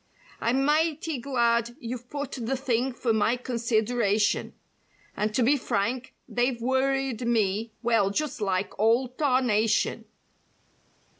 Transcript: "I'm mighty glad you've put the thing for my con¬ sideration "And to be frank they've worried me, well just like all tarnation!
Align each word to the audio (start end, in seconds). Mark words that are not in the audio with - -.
"I'm 0.39 0.65
mighty 0.65 1.19
glad 1.19 1.75
you've 1.79 2.09
put 2.09 2.31
the 2.31 2.57
thing 2.57 2.91
for 2.91 3.13
my 3.13 3.37
con¬ 3.37 3.59
sideration 3.59 4.53
"And 5.15 5.31
to 5.35 5.43
be 5.43 5.57
frank 5.57 6.15
they've 6.27 6.59
worried 6.59 7.27
me, 7.27 7.69
well 7.83 8.09
just 8.09 8.41
like 8.41 8.79
all 8.79 9.09
tarnation! 9.09 10.05